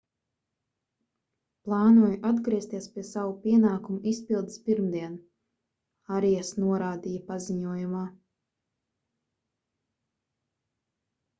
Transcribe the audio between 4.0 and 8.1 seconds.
izpildes pirmdien arias norādīja paziņojumā